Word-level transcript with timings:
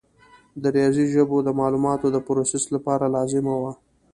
د 0.61 0.63
ریاضي 0.75 1.05
ژبه 1.13 1.37
د 1.43 1.49
معلوماتو 1.59 2.07
د 2.11 2.17
پروسس 2.27 2.63
لپاره 2.75 3.05
لازمه 3.15 3.53
وه. 3.61 3.71